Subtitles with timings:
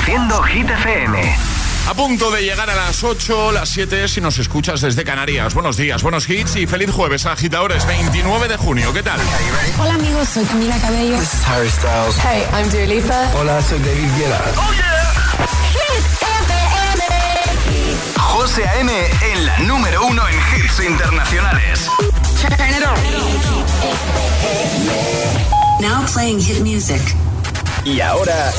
[0.00, 1.36] Reproduciendo Hit FM.
[1.88, 5.52] A punto de llegar a las 8, las 7 si nos escuchas desde Canarias.
[5.52, 7.86] Buenos días, buenos hits y feliz jueves, agitadores.
[7.86, 9.20] 29 de junio, ¿qué tal?
[9.78, 11.18] Hola amigos, soy Camila Cabello.
[11.18, 12.16] This is Harry Styles.
[12.24, 13.30] Hey, I'm Dua Lipa.
[13.38, 14.40] Hola, soy David Guetta.
[14.56, 15.12] ¡Oh, yeah!
[15.72, 17.04] Hit FM.
[18.16, 18.92] José A.M.
[19.32, 21.88] en la número uno en hits internacionales.
[25.80, 27.02] Now playing hit music.
[27.84, 28.52] Y ahora...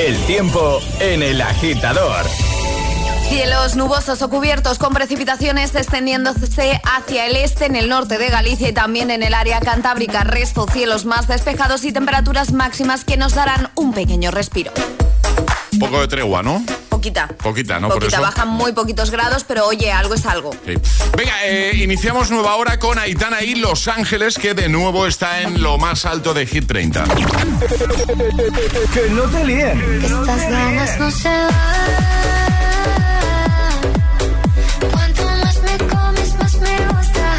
[0.00, 2.24] El tiempo en el agitador.
[3.28, 8.70] Cielos nubosos o cubiertos con precipitaciones extendiéndose hacia el este en el norte de Galicia
[8.70, 10.24] y también en el área cantábrica.
[10.24, 14.72] Resto cielos más despejados y temperaturas máximas que nos darán un pequeño respiro.
[15.74, 16.64] Un poco de tregua, ¿no?
[17.00, 17.28] Poquita.
[17.28, 17.88] Poquita, ¿no?
[17.88, 18.20] Poquita, Por eso...
[18.20, 20.50] bajan muy poquitos grados, pero oye, algo es algo.
[20.66, 20.74] Sí.
[21.16, 25.62] Venga, eh, iniciamos nueva hora con Aitana y Los Ángeles, que de nuevo está en
[25.62, 27.04] lo más alto de Hit 30.
[28.92, 30.02] que no te líen.
[30.04, 31.54] Estas ganas no se van.
[34.90, 37.36] Cuanto más me comes, más me gusta.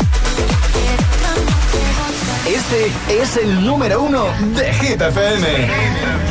[2.47, 6.30] Este es el número uno de Hit FM.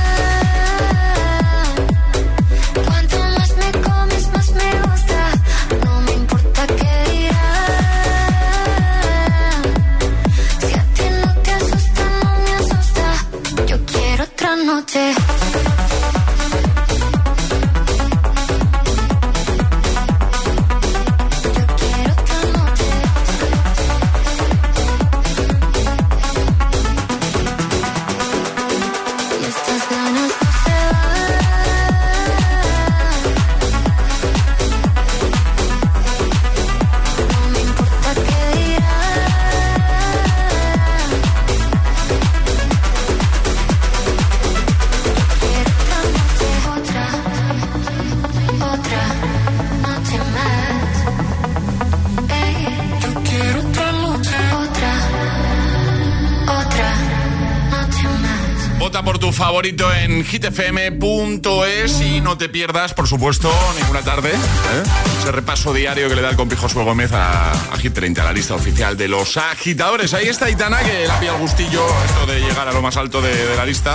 [60.23, 64.29] hitfm.es y no te pierdas, por supuesto, ninguna tarde.
[64.29, 64.83] ¿eh?
[65.19, 68.33] Ese repaso diario que le da el compi Josué Gómez a, a Hit 30, la
[68.33, 70.13] lista oficial de los agitadores.
[70.13, 72.97] Ahí está Itana, que le ha pillado el gustillo esto de llegar a lo más
[72.97, 73.93] alto de, de la lista.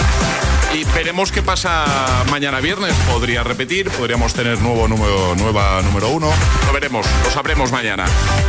[0.74, 1.84] Y veremos qué pasa
[2.30, 2.92] mañana viernes.
[3.10, 6.30] Podría repetir, podríamos tener nuevo número, nueva número uno.
[6.66, 8.04] Lo veremos, lo sabremos mañana.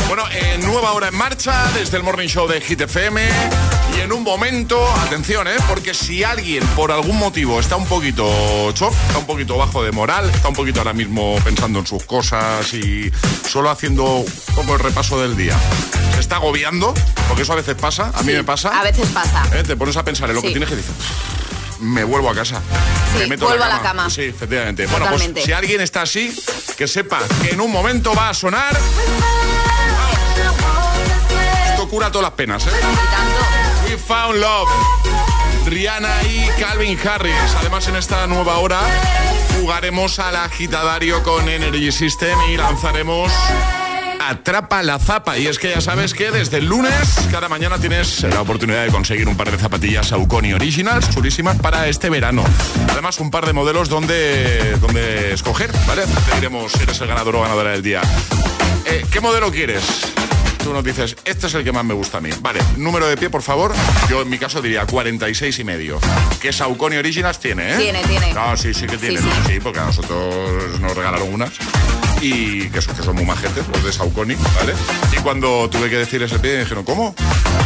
[0.08, 3.77] Bueno, eh, nueva hora en marcha desde el Morning Show de Hit FM.
[3.98, 5.56] Y en un momento, atención, ¿eh?
[5.68, 9.92] porque si alguien por algún motivo está un poquito chof, está un poquito bajo de
[9.92, 13.12] moral, está un poquito ahora mismo pensando en sus cosas y
[13.50, 15.58] solo haciendo un poco el repaso del día,
[16.14, 16.94] se está agobiando,
[17.28, 18.80] porque eso a veces pasa, a mí me pasa.
[18.80, 19.44] A veces pasa.
[19.54, 19.64] ¿eh?
[19.64, 20.48] Te pones a pensar en lo Sí.
[20.48, 20.94] que tienes que decir.
[21.80, 22.62] Me vuelvo a casa.
[23.14, 24.10] Sí, me meto vuelvo a la cama.
[24.10, 24.86] Sí, efectivamente.
[24.88, 26.36] Bueno, pues si alguien está así,
[26.78, 28.78] que sepa que en un momento va a sonar.
[31.72, 32.70] Esto cura todas las penas, ¿eh?
[32.72, 33.57] Y tanto.
[34.08, 34.70] Found Love.
[35.66, 37.56] Rihanna y Calvin Harris.
[37.60, 38.80] Además, en esta nueva hora
[39.60, 43.32] jugaremos al agitadario con Energy System y lanzaremos
[44.22, 45.38] Atrapa la Zapa.
[45.38, 48.92] Y es que ya sabes que desde el lunes, cada mañana tienes la oportunidad de
[48.92, 52.46] conseguir un par de zapatillas Saucony Originals, chulísimas, para este verano.
[52.90, 56.04] Además, un par de modelos donde, donde escoger, ¿vale?
[56.30, 58.02] Te diremos si eres el ganador o ganadora del día.
[58.86, 59.84] Eh, ¿Qué modelo quieres?
[60.58, 62.30] Tú nos dices, este es el que más me gusta a mí.
[62.42, 63.74] Vale, número de pie, por favor.
[64.10, 66.00] Yo en mi caso diría 46 y medio.
[66.42, 67.78] ¿Qué Saucony Originals tiene, eh?
[67.78, 68.34] Tiene, tiene.
[68.34, 69.20] No, sí, sí que tiene.
[69.48, 71.54] Sí, porque a nosotros nos regalaron unas
[72.22, 74.74] y que son, que son muy majetes, los de Saucony, ¿vale?
[75.12, 77.16] Y cuando tuve que decir ese pie, dijeron, ¿cómo?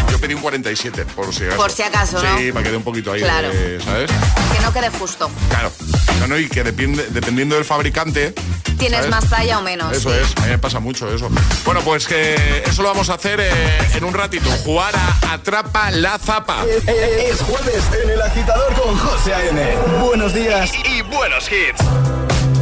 [0.10, 1.58] Yo pedí un 47, por si acaso.
[1.58, 2.38] Por si acaso, ¿no?
[2.38, 3.50] Sí, para que quede un poquito ahí, claro.
[3.84, 4.12] ¿sabes?
[4.56, 5.30] Que no quede justo.
[5.50, 5.72] Claro.
[6.20, 8.34] No, no, y que depende, dependiendo del fabricante...
[8.78, 9.96] Tienes más talla o menos.
[9.96, 11.30] Eso es, a mí me pasa mucho eso.
[11.66, 13.52] Bueno, pues que eso lo vamos a hacer eh,
[13.94, 14.50] en un ratito.
[14.66, 16.66] Jugar a Atrapa la Zapa.
[16.66, 19.78] Es, jueves en El Agitador con José A.N.
[20.02, 22.61] Buenos días y buenos hits.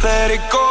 [0.00, 0.67] Te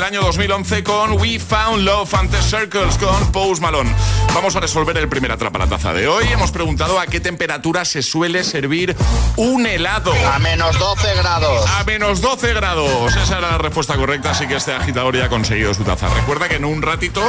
[0.00, 3.94] el año 2011 con We Found Love Ante Circles con Post Malone.
[4.34, 6.24] Vamos a resolver el primer atrapa la taza de hoy.
[6.32, 8.96] Hemos preguntado a qué temperatura se suele servir
[9.36, 10.14] un helado.
[10.32, 11.68] A menos 12 grados.
[11.68, 13.14] A menos 12 grados.
[13.14, 16.08] Esa era la respuesta correcta, así que este agitador ya ha conseguido su taza.
[16.08, 17.20] Recuerda que en un ratito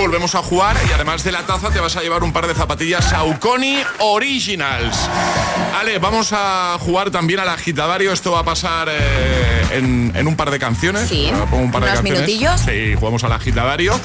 [0.00, 2.54] volvemos a jugar y además de la taza te vas a llevar un par de
[2.54, 4.96] zapatillas Saucony Originals.
[5.78, 8.10] Ale, vamos a jugar también al agitadario.
[8.12, 11.08] Esto va a pasar eh, en, un par de canciones.
[11.08, 12.60] Sí, un par de unos minutillos.
[12.62, 13.98] Sí, jugamos al agitadario.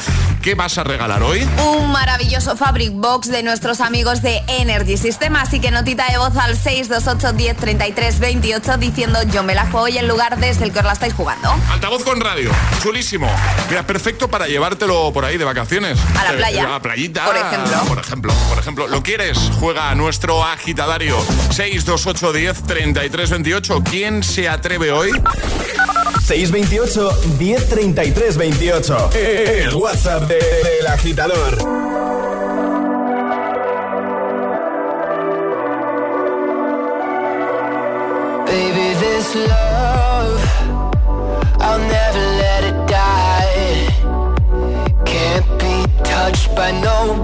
[0.46, 1.42] ¿Qué vas a regalar hoy?
[1.66, 5.36] Un maravilloso Fabric Box de nuestros amigos de Energy System.
[5.38, 9.88] Así que notita de voz al 628 10 33 28 diciendo yo me la juego
[9.88, 11.50] y el lugar desde el que os la estáis jugando.
[11.72, 12.52] Altavoz con radio.
[12.80, 13.28] Chulísimo.
[13.72, 15.98] Mira, perfecto para llevártelo por ahí de vacaciones.
[16.16, 16.68] A la playa.
[16.68, 17.26] A la playita.
[17.26, 17.84] Por ejemplo.
[17.88, 18.34] Por ejemplo.
[18.48, 18.88] Por ejemplo.
[18.88, 19.40] ¿Lo quieres?
[19.60, 21.18] Juega a nuestro agitadario
[21.54, 23.84] 628 10 33 28.
[23.84, 25.10] ¿Quién se atreve hoy?
[26.26, 29.10] 628 1033 28.
[29.14, 31.58] El WhatsApp del agitador.
[38.48, 40.42] Baby, this love,
[41.62, 43.88] I'll never let it die.
[45.06, 47.24] Can't be touched by no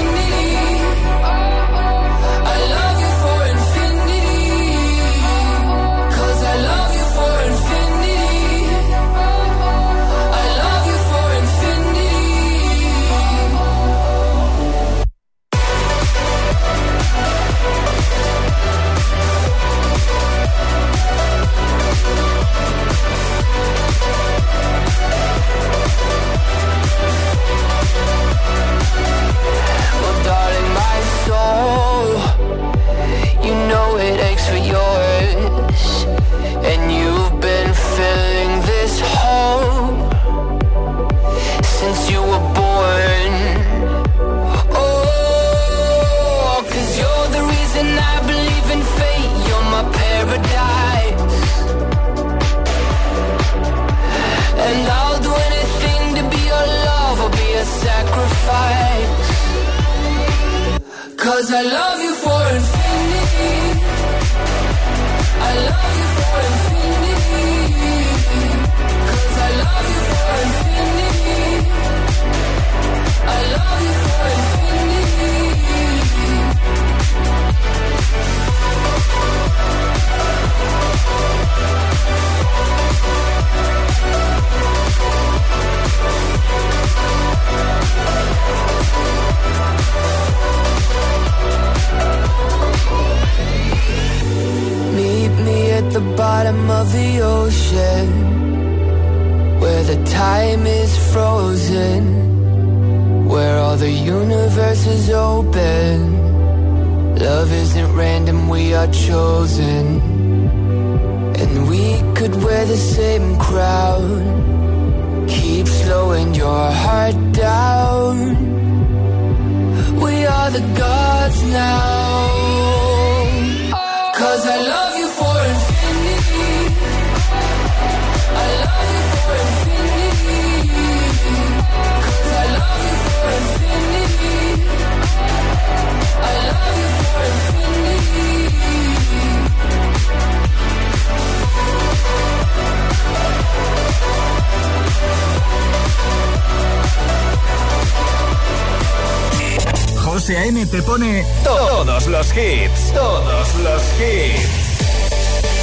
[150.31, 150.65] José A.M.
[150.67, 154.47] te pone todos los hits, todos los hits.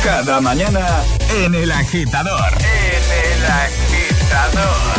[0.04, 0.86] Cada mañana
[1.42, 2.52] en El Agitador.
[2.52, 3.02] En
[3.32, 4.98] El Agitador.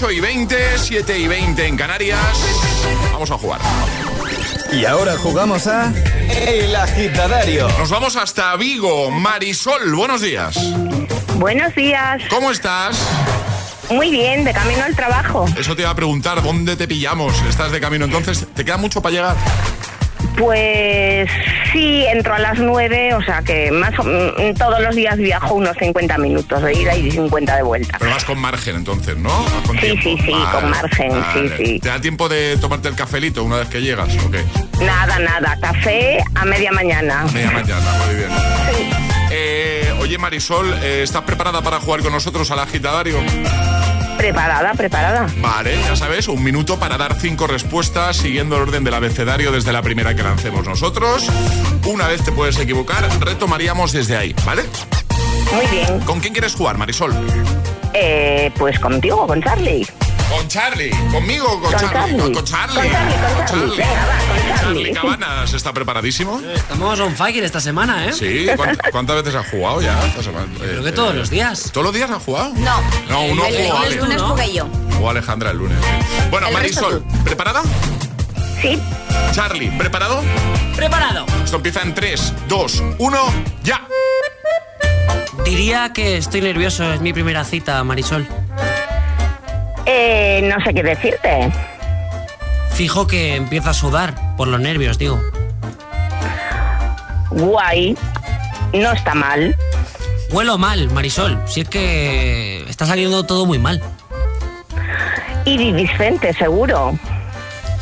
[0.00, 2.18] 8 y 20, 7 y 20 en Canarias.
[3.12, 3.60] Vamos a jugar.
[4.72, 5.92] Y ahora jugamos a
[6.30, 7.68] El Agitadario.
[7.76, 9.10] Nos vamos hasta Vigo.
[9.10, 10.56] Marisol, buenos días.
[11.36, 12.22] Buenos días.
[12.30, 12.98] ¿Cómo estás?
[13.90, 15.44] Muy bien, de camino al trabajo.
[15.58, 17.34] Eso te iba a preguntar, ¿dónde te pillamos?
[17.42, 18.46] ¿Estás de camino entonces?
[18.54, 19.36] ¿Te queda mucho para llegar?
[20.40, 21.28] Pues
[21.70, 23.92] sí, entro a las 9, o sea que más
[24.58, 27.98] todos los días viajo unos 50 minutos de ida y 50 de vuelta.
[27.98, 29.30] Pero vas con margen entonces, ¿no?
[29.78, 31.80] sí, sí, sí, con margen, sí, sí.
[31.80, 34.42] ¿Te da tiempo de tomarte el cafelito una vez que llegas o qué?
[34.82, 37.26] Nada, nada, café a media mañana.
[37.34, 38.30] Media mañana, muy bien.
[38.30, 38.90] Sí.
[39.32, 43.18] Eh, oye Marisol, eh, ¿estás preparada para jugar con nosotros al agitadario?
[44.20, 45.26] Preparada, preparada.
[45.38, 49.72] Vale, ya sabes, un minuto para dar cinco respuestas siguiendo el orden del abecedario desde
[49.72, 51.26] la primera que lancemos nosotros.
[51.86, 54.64] Una vez te puedes equivocar, retomaríamos desde ahí, ¿vale?
[55.54, 56.00] Muy bien.
[56.00, 57.14] ¿Con quién quieres jugar, Marisol?
[57.94, 59.86] Eh, pues contigo, con Charlie.
[60.30, 62.16] Con Charlie, conmigo con, Charlie.
[62.16, 62.90] Con, Charlie.
[62.90, 63.84] Con Charlie.
[64.60, 64.92] Charlie.
[64.92, 66.40] Cabanas está preparadísimo.
[66.54, 68.12] Estamos on fire esta semana, ¿eh?
[68.12, 68.46] Sí,
[68.92, 70.46] ¿cuántas veces has jugado ya esta semana?
[70.56, 71.70] Creo que todos los días.
[71.72, 72.52] ¿Todos los días has jugado?
[72.54, 72.80] No.
[73.08, 74.68] No, uno jugó El lunes jugué yo.
[75.02, 75.78] O Alejandra el lunes.
[76.30, 77.62] Bueno, Marisol, ¿preparada?
[78.62, 78.80] Sí.
[79.32, 80.22] Charlie, ¿preparado?
[80.76, 81.26] Preparado.
[81.44, 83.18] Esto empieza en 3, 2, 1,
[83.64, 83.86] ya.
[85.44, 88.28] Diría que estoy nervioso, es mi primera cita, Marisol.
[89.92, 91.50] Eh, no sé qué decirte.
[92.70, 95.20] Fijo que empieza a sudar por los nervios, digo.
[97.30, 97.96] Guay.
[98.72, 99.56] No está mal.
[100.30, 101.42] Huelo mal, Marisol.
[101.46, 103.82] Si es que está saliendo todo muy mal.
[105.44, 106.96] Iridiscente, seguro.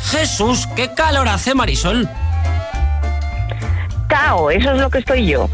[0.05, 2.09] Jesús, qué calor hace, Marisol.
[4.07, 5.47] Cao, eso es lo que estoy yo.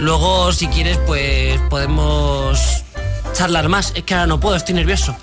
[0.00, 2.79] Luego, si quieres, pues podemos
[3.32, 3.92] charlar más.
[3.94, 5.16] Es que ahora no puedo, estoy nervioso.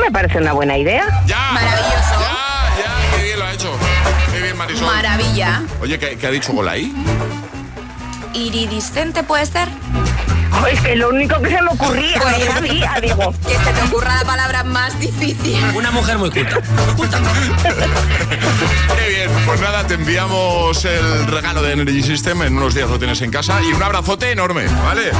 [0.00, 1.06] Me parece una buena idea.
[1.26, 1.52] Ya.
[1.52, 2.20] Maravilloso.
[2.20, 3.72] Ya, ya, qué bien lo ha hecho.
[4.30, 4.86] Muy bien, Marisol.
[4.86, 5.62] Maravilla.
[5.80, 6.92] Oye, ¿qué, ha dicho Golay?
[8.34, 9.68] Iridiscente puede ser.
[10.70, 13.34] Es que lo único que se me ocurría, no sabía, digo.
[13.46, 15.62] Que se te ocurra la palabra más difícil.
[15.74, 16.60] Una mujer muy culta.
[16.96, 17.18] culta.
[18.96, 19.30] Qué bien.
[19.46, 22.42] Pues nada, te enviamos el regalo de Energy System.
[22.42, 23.60] En unos días lo tienes en casa.
[23.62, 25.12] Y un abrazote enorme, ¿vale?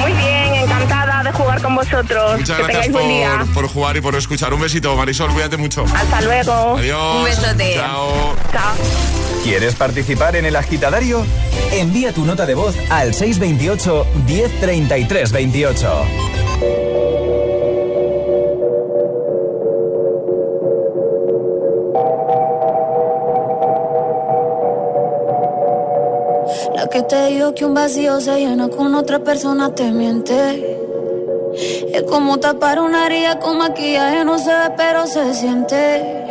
[0.00, 2.38] Muy bien, encantada de jugar con vosotros.
[2.38, 3.38] Muchas que gracias tengáis buen día.
[3.46, 4.54] por, por jugar y por escuchar.
[4.54, 5.84] Un besito, Marisol, cuídate mucho.
[5.94, 6.76] Hasta luego.
[6.76, 7.16] Adiós.
[7.16, 7.74] Un besote.
[7.74, 8.36] Chao.
[8.52, 8.74] Chao.
[9.42, 11.24] ¿Quieres participar en el agitadario?
[11.72, 16.04] Envía tu nota de voz al 628 1033 28.
[26.74, 30.73] La que te dijo que un vacío se llena con otra persona te miente.
[31.94, 36.26] Es como tapar una herida con maquillaje, no se ve, pero se siente.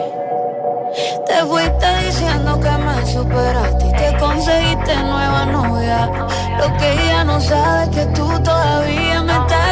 [1.26, 6.12] Te fuiste diciendo que me superaste y que conseguiste nueva novia.
[6.58, 9.63] Lo que ella no sabe es que tú todavía me estás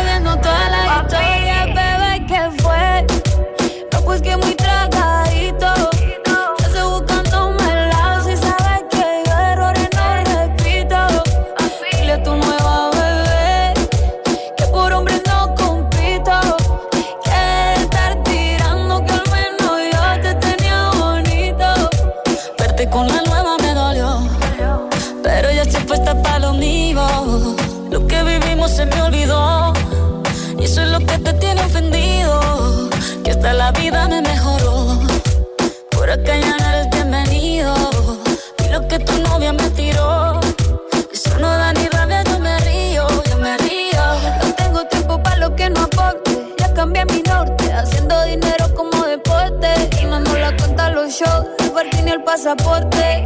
[52.31, 53.23] pasaporte.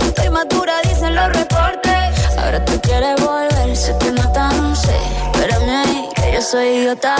[0.00, 2.38] Estoy madura, dicen los reportes.
[2.38, 4.96] Ahora tú quieres volver, se te nota, no sé.
[5.34, 7.16] Espérame ahí, que yo soy idiota.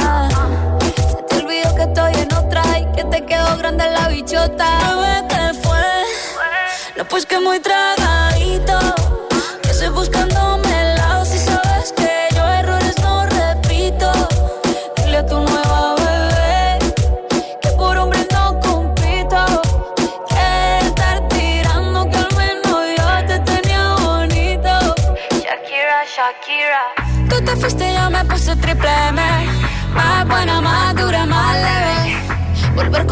[1.11, 4.67] Se te olvidó que estoy en otra y que te quedó grande la bichota.
[4.89, 5.87] Bebé, ¿qué fue?
[6.97, 7.76] No, pues que muy tragadito.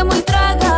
[0.00, 0.69] No, pues que muy tragadito.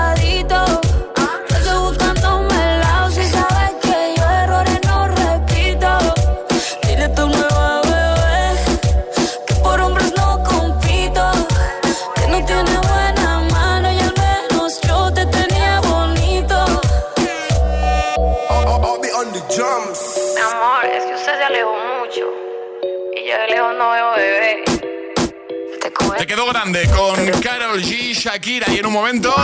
[26.23, 29.35] Te quedó grande con Carol G, Shakira y en un momento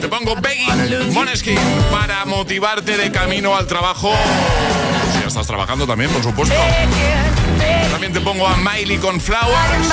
[0.00, 1.58] te pongo Begging Moneskin
[1.90, 4.14] para motivarte de camino al trabajo.
[5.12, 6.54] Si ya estás trabajando también, por supuesto.
[7.90, 9.88] También te pongo a Miley con Flowers.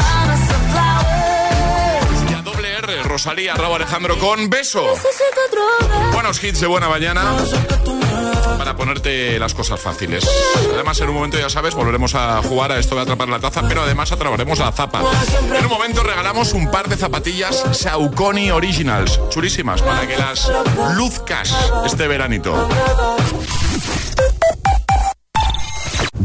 [2.30, 4.94] Y doble R, Rosalía, Raúl Alejandro con Beso.
[6.14, 7.24] Buenos hits de buena mañana
[8.70, 10.24] para ponerte las cosas fáciles.
[10.76, 13.64] Además, en un momento, ya sabes, volveremos a jugar a esto de atrapar la taza,
[13.68, 15.02] pero además atraparemos la zapa.
[15.58, 20.52] En un momento regalamos un par de zapatillas Saucony Originals, chulísimas, para que las
[20.94, 21.52] luzcas
[21.84, 22.70] este veranito.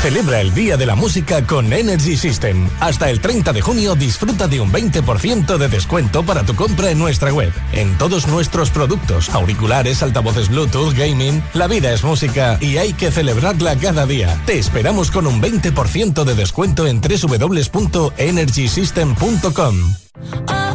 [0.00, 2.70] Celebra el Día de la Música con Energy System.
[2.80, 6.98] Hasta el 30 de junio disfruta de un 20% de descuento para tu compra en
[6.98, 7.52] nuestra web.
[7.72, 13.10] En todos nuestros productos, auriculares, altavoces Bluetooth, gaming, la vida es música y hay que
[13.10, 14.40] celebrarla cada día.
[14.46, 19.94] Te esperamos con un 20% de descuento en www.energysystem.com.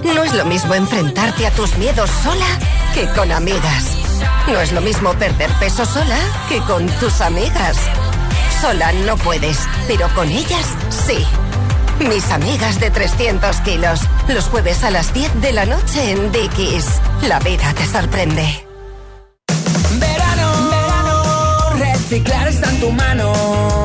[0.03, 2.45] No es lo mismo enfrentarte a tus miedos sola
[2.93, 3.85] que con amigas.
[4.47, 7.75] No es lo mismo perder peso sola que con tus amigas.
[8.61, 11.25] Sola no puedes, pero con ellas sí.
[12.07, 14.01] Mis amigas de 300 kilos.
[14.27, 17.01] Los jueves a las 10 de la noche en Dickies.
[17.27, 18.67] La vida te sorprende.
[19.99, 23.84] Verano, verano, reciclar está en tu mano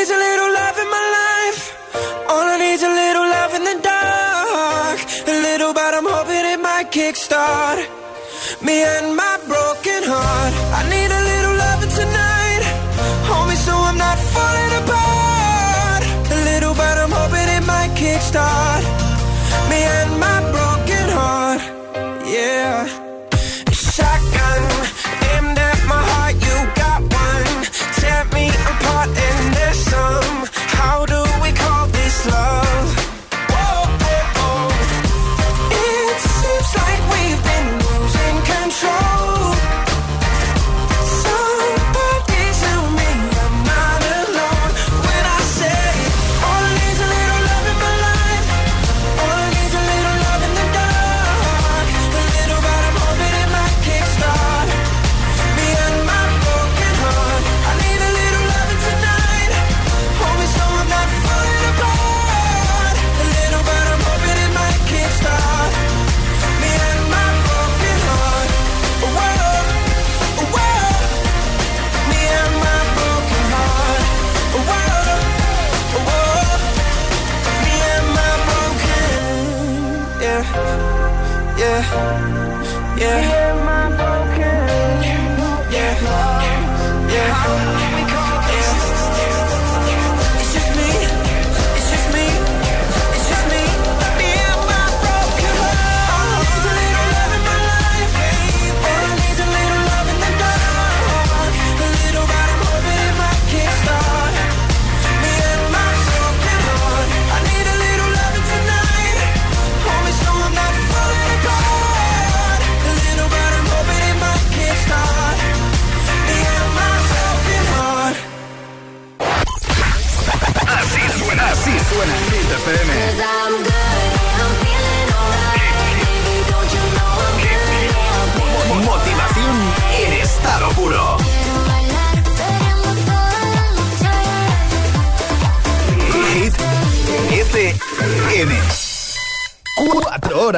[0.00, 1.62] Need's a little love in my life.
[2.30, 4.98] All I need's a little love in the dark.
[5.28, 7.78] A little, but I'm hoping it might kickstart
[8.62, 10.52] me and my broken heart.
[10.78, 12.62] I need a little loving tonight.
[13.28, 16.02] Hold me so I'm not falling apart.
[16.32, 18.89] A little, but I'm hoping it might kickstart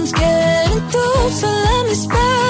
[0.00, 1.30] but nothing's getting through.
[1.30, 2.49] So let me spell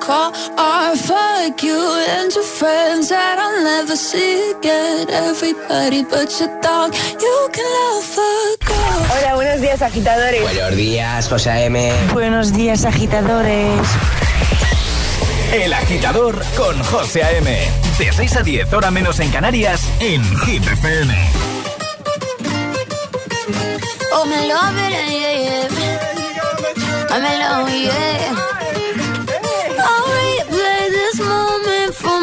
[0.00, 0.32] call.
[0.96, 1.78] Fuck you
[2.08, 5.10] and your friends that I'll never see again.
[5.10, 9.04] Everybody but your dog, you can love a girl.
[9.10, 10.42] Hola, buenos días, agitadores.
[10.42, 11.92] Buenos días, José A.M.
[12.12, 13.86] Buenos días, agitadores.
[15.52, 17.70] El agitador con José A.M.
[17.98, 21.14] De 6 a 10, hora menos en Canarias, en Hit FM.
[24.12, 25.84] Oh, me love it, yeah, yeah.
[27.10, 28.53] I'm in love, yeah.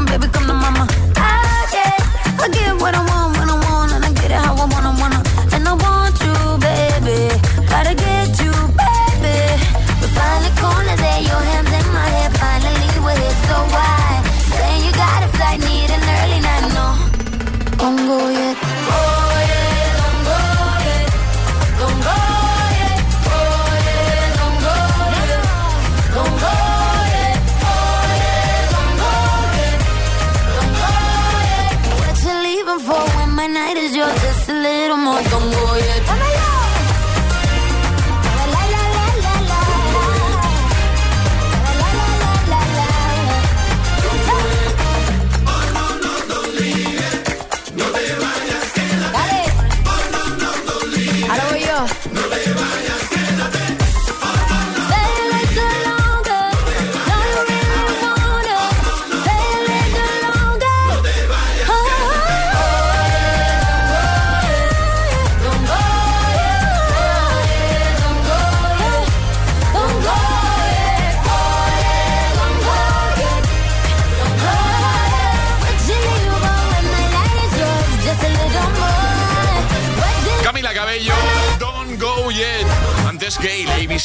[0.00, 0.86] know, but you don't, baby, come to mama.
[1.16, 2.00] I get,
[2.40, 3.37] I get what I want when I want,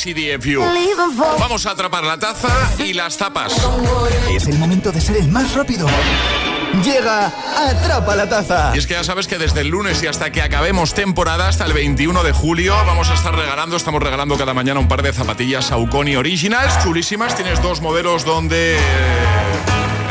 [0.04, 0.62] ABCDFU.
[1.40, 3.54] Vamos a atrapar la taza y las tapas.
[4.30, 5.88] Es el momento de ser el más rápido.
[6.84, 8.72] Llega Atrapa la Taza.
[8.76, 11.66] Y es que ya sabes que desde el lunes y hasta que acabemos temporada, hasta
[11.66, 15.14] el 21 de julio, vamos a estar regalando, estamos regalando cada mañana un par de
[15.14, 17.36] zapatillas Saucony Originals, chulísimas.
[17.36, 18.78] Tienes dos modelos donde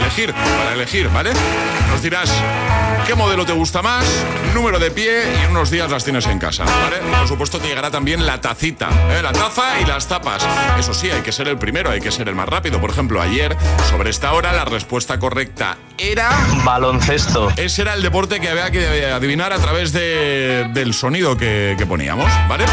[0.00, 1.32] elegir, para elegir, ¿vale?
[1.90, 2.30] Nos dirás
[3.06, 4.04] qué modelo te gusta más,
[4.54, 6.98] número de pie y en unos días las tienes en casa, ¿vale?
[7.18, 9.22] Por supuesto te llegará también la tacita, ¿eh?
[9.22, 10.46] la taza y las tapas.
[10.78, 12.80] Eso sí, hay que ser el primero, hay que ser el más rápido.
[12.80, 13.56] Por ejemplo, ayer,
[13.90, 16.30] sobre esta hora, la respuesta correcta era...
[16.64, 17.50] Baloncesto.
[17.56, 21.86] Ese era el deporte que había que adivinar a través de- del sonido que, que
[21.86, 22.64] poníamos, ¿vale?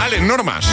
[0.00, 0.66] Ale, normas.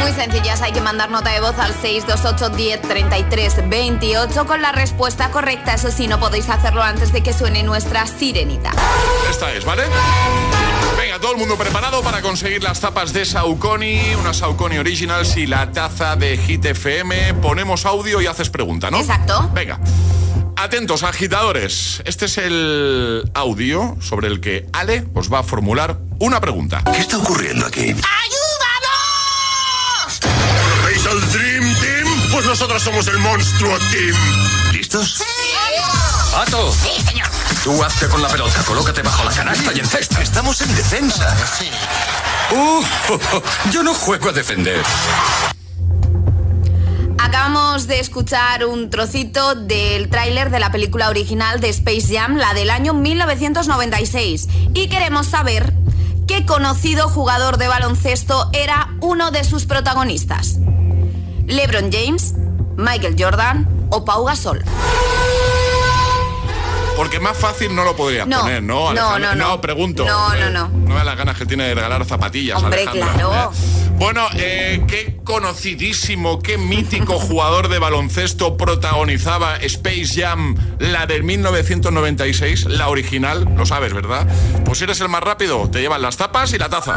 [0.00, 4.72] Muy sencillas, hay que mandar nota de voz al 628 10 33 28 con la
[4.72, 5.74] respuesta correcta.
[5.74, 8.72] Eso sí, no podéis hacerlo antes de que suene nuestra sirenita.
[9.30, 9.84] Esta es, ¿vale?
[10.98, 15.46] Venga, todo el mundo preparado para conseguir las tapas de Saucony, una Saucony Originals y
[15.46, 17.34] la taza de Hit FM.
[17.34, 18.98] Ponemos audio y haces pregunta, ¿no?
[18.98, 19.48] Exacto.
[19.54, 19.78] Venga.
[20.56, 22.02] Atentos, agitadores.
[22.04, 26.82] Este es el audio sobre el que Ale os va a formular una pregunta.
[26.92, 27.80] ¿Qué está ocurriendo aquí?
[27.90, 28.41] ¡Ayúdanos!
[32.42, 34.16] Pues nosotros somos el Monstruo Team.
[34.72, 35.18] ¿Listos?
[35.18, 35.24] ¡Sí!
[36.32, 36.72] ¡Pato!
[36.72, 37.28] Sí, señor.
[37.62, 40.20] Tú hazte con la pelota, colócate bajo la canasta y encesta.
[40.20, 41.36] Estamos en defensa.
[41.56, 41.70] Sí.
[42.50, 42.82] Uh,
[43.70, 44.82] yo no juego a defender.
[47.18, 52.54] Acabamos de escuchar un trocito del tráiler de la película original de Space Jam, la
[52.54, 54.48] del año 1996.
[54.74, 55.72] Y queremos saber
[56.26, 60.58] qué conocido jugador de baloncesto era uno de sus protagonistas.
[61.46, 62.34] LeBron James,
[62.76, 64.62] Michael Jordan o Pau Gasol.
[66.96, 68.92] Porque más fácil no lo podrías No, poner, ¿no?
[68.92, 69.34] no, Alejandra?
[69.34, 69.60] no, no.
[69.60, 70.04] pregunto.
[70.04, 70.68] No, no, no.
[70.68, 72.58] No de las ganas que tiene de regalar zapatillas.
[72.62, 73.52] Hombre, Alejandra, claro.
[73.52, 73.56] ¿eh?
[73.96, 82.66] Bueno, eh, qué conocidísimo, qué mítico jugador de baloncesto protagonizaba Space Jam, la del 1996,
[82.66, 84.26] la original, lo sabes, ¿verdad?
[84.64, 86.96] Pues si eres el más rápido, te llevan las tapas y la taza.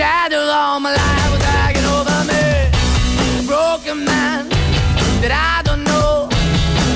[0.00, 3.46] Shadow all my life was hanging over me.
[3.46, 4.48] Broken man
[5.20, 5.69] that I.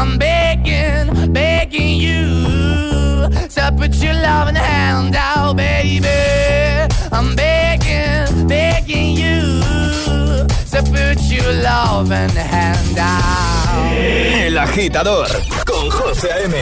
[0.00, 6.06] I'm begging, begging you to put your loving hand out, baby.
[7.10, 9.64] I'm begging, begging you
[10.70, 13.92] to put your loving hand out.
[14.46, 15.26] El agitador
[15.66, 16.54] con José M.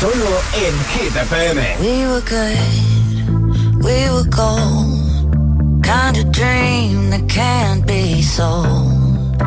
[0.00, 1.60] Solo en Hit FM.
[1.80, 5.84] We were good, we were gold.
[5.84, 9.38] Kind of dream that can't be sold.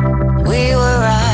[0.46, 1.33] We were right.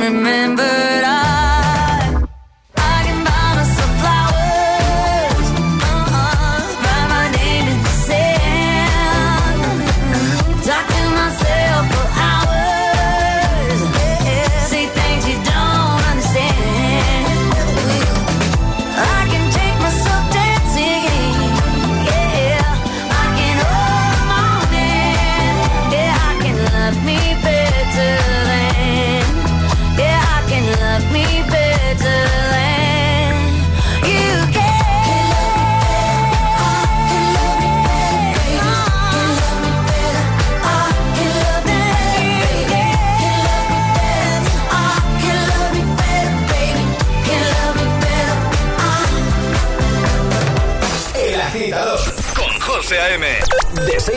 [0.00, 0.81] remember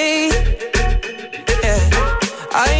[0.00, 1.90] Yeah.
[2.52, 2.79] I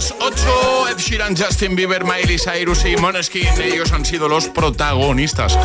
[0.00, 5.58] las 8, Ed Sheeran, Justin Bieber, Miley Cyrus y Måneskin, ellos han sido los protagonistas.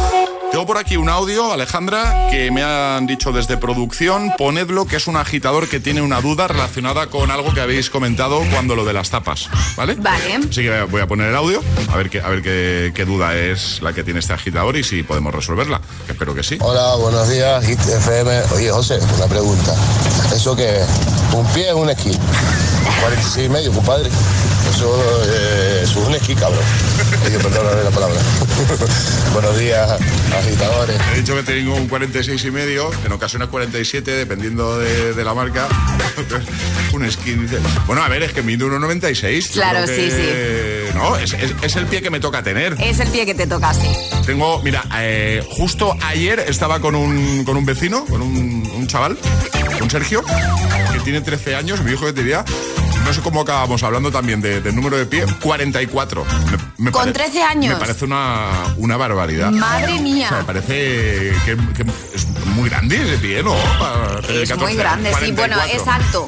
[0.51, 5.07] Tengo por aquí un audio, Alejandra, que me han dicho desde producción, ponedlo, que es
[5.07, 8.91] un agitador que tiene una duda relacionada con algo que habéis comentado cuando lo de
[8.91, 9.95] las tapas, ¿vale?
[9.95, 10.35] Vale.
[10.49, 13.37] Así que voy a poner el audio, a ver, qué, a ver qué, qué duda
[13.37, 16.57] es la que tiene este agitador y si podemos resolverla, que espero que sí.
[16.59, 18.41] Hola, buenos días, Hit FM.
[18.53, 19.73] Oye, José, una pregunta.
[20.35, 20.87] ¿Eso qué es?
[21.33, 22.11] ¿Un pie o un esquí?
[23.01, 24.09] 46 y medio, compadre.
[24.69, 26.63] Eso eh, eso es un esquí, cabrón.
[27.25, 28.19] Oye, perdóname la palabra.
[29.33, 29.89] buenos días,
[30.37, 30.97] agitadores.
[31.13, 35.33] He dicho que tengo un 46 y medio, en ocasiones 47, dependiendo de, de la
[35.33, 35.67] marca.
[36.93, 39.47] un dice, Bueno, a ver, es que mido 1,96.
[39.49, 40.97] Yo Claro, que- sí, sí.
[40.97, 42.75] No, es, es- es el pie que me toca tener.
[42.79, 43.87] Es el pie que te toca así.
[44.25, 49.17] Tengo, mira, eh, justo ayer estaba con un, con un vecino, con un, un chaval,
[49.79, 50.23] con Sergio,
[50.93, 52.43] que tiene 13 años, mi hijo que tenía,
[53.05, 56.25] no sé cómo acabamos hablando también de- del número de pie, 44.
[56.25, 57.73] Me- me Con pare- 13 años.
[57.73, 59.51] Me parece una, una barbaridad.
[59.51, 60.27] Madre mía.
[60.27, 63.53] O sea, me parece que, que es muy grande ese pie, ¿no?
[63.79, 65.31] Para Es 14, muy grande, sí.
[65.31, 65.81] Bueno, 44.
[65.81, 66.27] es alto.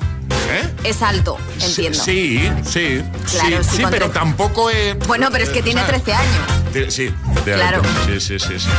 [0.50, 0.70] ¿Eh?
[0.84, 2.02] Es alto, entiendo.
[2.02, 4.98] Sí, sí, Claro, sí, sí, pero tampoco es...
[5.08, 6.94] Bueno, pero es que eh, tiene o sea, 13 años.
[6.94, 7.14] Sí,
[7.46, 7.78] de Claro.
[7.78, 7.90] alto.
[8.06, 8.70] Sí, sí, sí, sí.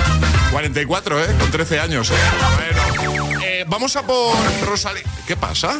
[0.53, 1.27] 44, ¿eh?
[1.39, 2.11] Con 13 años.
[2.11, 2.15] ¿eh?
[3.05, 5.03] Bueno, eh, vamos a por Rosalía.
[5.27, 5.79] ¿Qué pasa?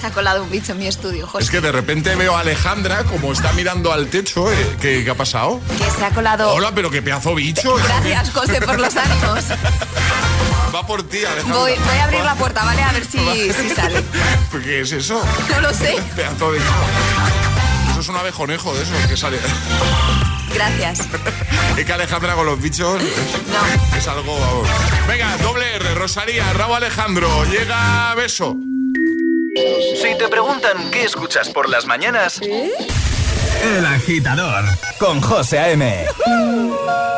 [0.00, 1.44] Se ha colado un bicho en mi estudio, José.
[1.44, 4.50] Es que de repente veo a Alejandra como está mirando al techo.
[4.52, 4.76] ¿eh?
[4.80, 5.60] ¿Qué, qué ha pasado?
[5.76, 6.52] Que se ha colado.
[6.52, 7.74] Hola, pero qué pedazo bicho.
[7.74, 9.44] Gracias, José, por los ánimos.
[10.74, 11.56] Va por ti, Alejandra.
[11.58, 12.82] Voy, voy a abrir la puerta, ¿vale?
[12.82, 13.18] A ver si,
[13.52, 14.02] si sale.
[14.64, 15.22] ¿Qué es eso?
[15.50, 15.96] No lo sé.
[16.14, 16.58] Pedazo de...
[17.90, 19.38] Eso es un abejonejo de esos que sale.
[20.54, 21.00] Gracias.
[21.76, 23.00] Es que Alejandra con los bichos
[23.96, 24.36] es algo.
[24.40, 24.68] vamos.
[25.06, 28.56] Venga, doble R, Rosalía, Rabo Alejandro, llega beso.
[30.02, 34.64] Si te preguntan qué escuchas por las mañanas, El agitador
[34.98, 36.04] con José A.M.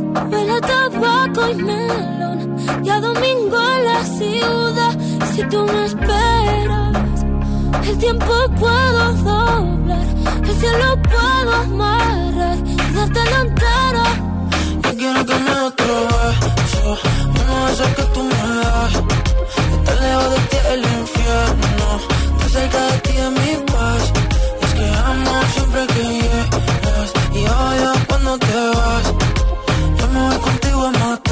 [0.31, 2.55] Huele a tabaco y melón.
[2.83, 4.93] Y a domingo en la ciudad.
[5.33, 7.25] Si tú me esperas,
[7.87, 10.05] el tiempo puedo doblar.
[10.43, 14.05] El cielo puedo amarrar y darte la entera.
[14.83, 16.97] Yo quiero que me otro beso,
[17.41, 18.93] uno de esos que tú me das.
[19.73, 21.87] Estar lejos de ti el infierno,
[22.31, 24.03] estar cerca de ti es mi paz.
[24.61, 29.10] Y es que amo siempre que llegas y odio cuando te vas.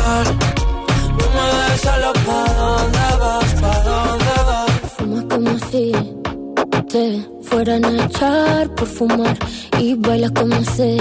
[0.09, 4.71] No me dejes solo pa' dónde vas, pa' dónde vas.
[4.97, 5.91] Fuma como si
[6.89, 7.05] te
[7.43, 9.37] fueran a echar por fumar
[9.77, 10.97] y baila como sé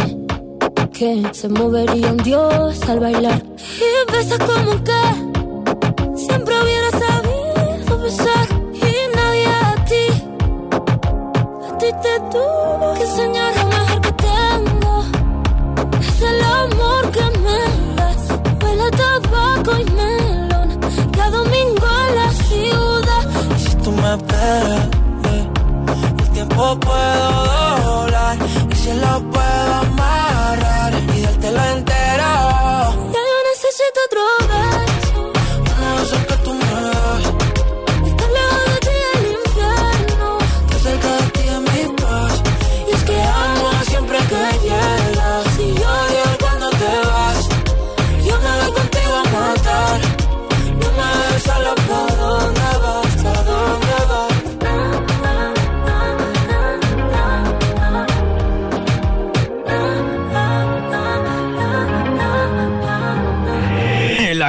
[0.92, 3.42] que se movería un dios al bailar.
[3.86, 5.02] Y besas como que
[6.26, 10.06] siempre hubiera sabido besar y nadie a ti,
[11.66, 13.37] a ti te tuvo que enseñar.
[24.48, 27.30] El tiempo puedo
[27.84, 28.38] doblar
[28.70, 30.37] y si lo puedo amar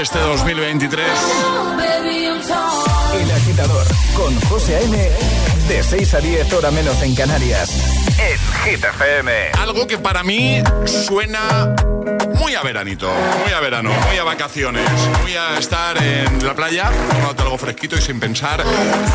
[0.00, 1.06] este 2023.
[3.20, 3.84] El agitador
[4.14, 4.96] con José A.M.
[5.68, 7.70] de 6 a 10 hora menos en Canarias.
[8.18, 9.32] En Hit FM.
[9.58, 11.74] Algo que para mí suena
[12.36, 13.10] muy a veranito,
[13.42, 14.88] muy a verano, muy a vacaciones,
[15.22, 18.62] muy a estar en la playa, tomándote algo fresquito y sin pensar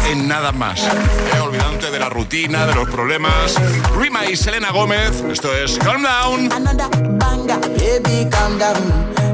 [0.10, 0.82] en nada más.
[0.82, 3.56] Eh, de la rutina, de los problemas.
[3.98, 6.50] Rima y Selena Gómez, esto es calm down,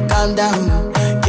[0.08, 0.89] calm down.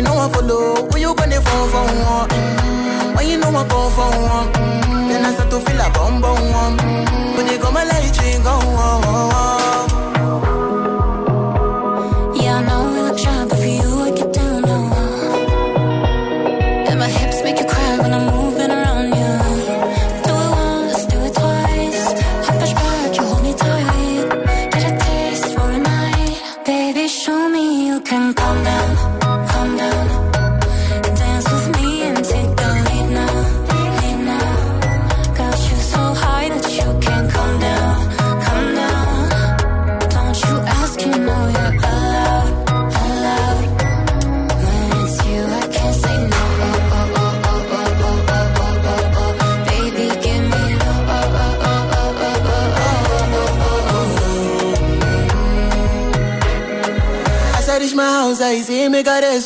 [0.00, 0.88] you know I follow.
[0.88, 2.28] Who you gonna fall for one?
[2.30, 3.16] Mm-hmm.
[3.16, 4.48] When you know I fall for one.
[4.52, 5.08] Mm-hmm.
[5.08, 6.78] Then I start to feel a bum bum one.
[6.78, 7.36] Mm.
[7.36, 8.56] When you go my light, you go.
[8.62, 9.59] Oh, oh, oh.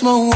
[0.05, 0.34] my